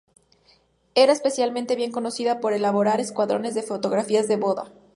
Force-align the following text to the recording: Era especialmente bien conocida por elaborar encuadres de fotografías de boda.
Era 0.95 1.13
especialmente 1.13 1.75
bien 1.75 1.91
conocida 1.91 2.39
por 2.39 2.53
elaborar 2.53 2.99
encuadres 2.99 3.53
de 3.53 3.61
fotografías 3.61 4.27
de 4.27 4.35
boda. 4.35 4.71